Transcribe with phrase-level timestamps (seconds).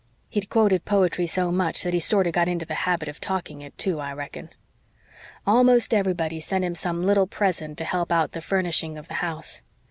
[0.29, 3.77] He'd quoted poetry so much that he sorter got into the habit of talking it,
[3.77, 4.49] too, I reckon.
[5.45, 9.61] "Almost everybody sent him some little present to help out the furnishing of the house.